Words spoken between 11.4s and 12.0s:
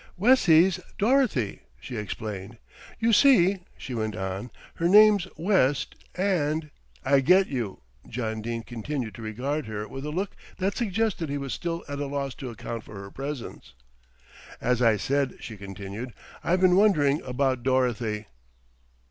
still at